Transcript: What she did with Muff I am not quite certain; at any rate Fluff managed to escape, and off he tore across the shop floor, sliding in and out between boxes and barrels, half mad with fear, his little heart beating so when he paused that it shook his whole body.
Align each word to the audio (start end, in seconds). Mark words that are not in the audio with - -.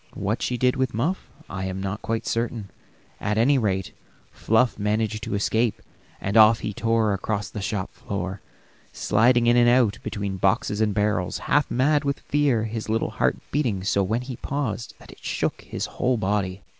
What 0.15 0.41
she 0.41 0.57
did 0.57 0.77
with 0.77 0.95
Muff 0.95 1.29
I 1.47 1.65
am 1.65 1.79
not 1.79 2.01
quite 2.01 2.25
certain; 2.25 2.71
at 3.19 3.37
any 3.37 3.59
rate 3.59 3.91
Fluff 4.31 4.79
managed 4.79 5.21
to 5.21 5.35
escape, 5.35 5.79
and 6.19 6.35
off 6.35 6.61
he 6.61 6.73
tore 6.73 7.13
across 7.13 7.51
the 7.51 7.61
shop 7.61 7.91
floor, 7.91 8.41
sliding 8.91 9.45
in 9.45 9.55
and 9.57 9.69
out 9.69 9.99
between 10.01 10.37
boxes 10.37 10.81
and 10.81 10.95
barrels, 10.95 11.37
half 11.45 11.69
mad 11.69 12.03
with 12.03 12.21
fear, 12.21 12.63
his 12.63 12.89
little 12.89 13.11
heart 13.11 13.37
beating 13.51 13.83
so 13.83 14.01
when 14.01 14.21
he 14.23 14.37
paused 14.37 14.95
that 14.97 15.11
it 15.11 15.23
shook 15.23 15.61
his 15.61 15.85
whole 15.85 16.17
body. 16.17 16.63